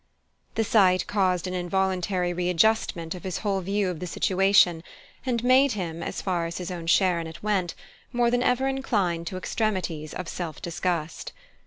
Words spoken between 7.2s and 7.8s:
it went,